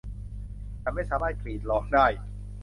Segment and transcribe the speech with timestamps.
[0.81, 2.05] ฉันไม่สามารถกรีดร้องได้